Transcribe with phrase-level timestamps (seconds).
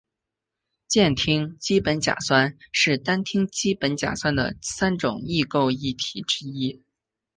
[0.87, 6.81] 间羟基苯甲酸是单羟基苯甲酸的三种异构体之一。